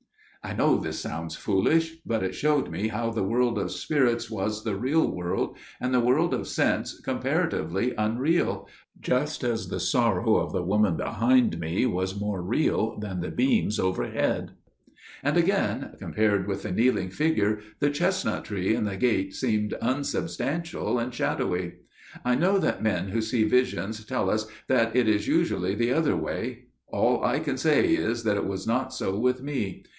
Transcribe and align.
"I 0.43 0.53
know 0.55 0.77
this 0.79 0.99
sounds 0.99 1.35
foolish, 1.35 1.97
but 2.03 2.23
it 2.23 2.33
showed 2.33 2.71
me 2.71 2.87
how 2.87 3.11
the 3.11 3.23
world 3.23 3.59
of 3.59 3.71
spirits 3.71 4.31
was 4.31 4.63
the 4.63 4.75
real 4.75 5.05
world, 5.07 5.55
and 5.79 5.93
the 5.93 5.99
world 5.99 6.33
of 6.33 6.47
sense 6.47 6.99
comparatively 7.01 7.93
unreal, 7.95 8.67
just 8.99 9.43
as 9.43 9.69
the 9.69 9.79
sorrow 9.79 10.37
of 10.37 10.51
the 10.51 10.63
woman 10.63 10.97
behind 10.97 11.59
me 11.59 11.85
was 11.85 12.19
more 12.19 12.41
real 12.41 12.97
than 12.99 13.21
the 13.21 13.29
beams 13.29 13.79
overhead. 13.79 14.53
"And 15.21 15.37
again, 15.37 15.93
compared 15.99 16.47
with 16.47 16.63
the 16.63 16.71
kneeling 16.71 17.11
figure, 17.11 17.59
the 17.79 17.91
chestnut 17.91 18.45
tree 18.45 18.73
and 18.73 18.87
the 18.87 18.97
gate 18.97 19.35
seemed 19.35 19.75
unsubstantial 19.79 20.97
and 20.97 21.13
shadowy. 21.13 21.73
I 22.25 22.33
know 22.33 22.57
that 22.57 22.81
men 22.81 23.09
who 23.09 23.21
see 23.21 23.43
visions 23.43 24.03
tell 24.05 24.27
us 24.31 24.47
that 24.67 24.95
it 24.95 25.07
is 25.07 25.27
usually 25.27 25.75
the 25.75 25.93
other 25.93 26.17
way. 26.17 26.65
All 26.87 27.23
I 27.23 27.37
can 27.37 27.57
say 27.57 27.89
is 27.93 28.23
that 28.23 28.37
it 28.37 28.47
was 28.47 28.65
not 28.65 28.91
so 28.91 29.15
with 29.17 29.43
me. 29.43 29.83